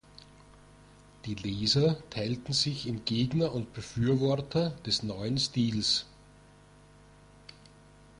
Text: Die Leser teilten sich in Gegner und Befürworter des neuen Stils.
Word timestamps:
Die 1.25 1.35
Leser 1.35 1.95
teilten 2.09 2.53
sich 2.53 2.87
in 2.87 3.05
Gegner 3.05 3.53
und 3.53 3.71
Befürworter 3.71 4.71
des 4.83 5.03
neuen 5.03 5.37
Stils. 5.37 6.07